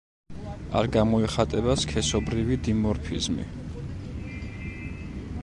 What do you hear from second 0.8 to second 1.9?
გამოიხატება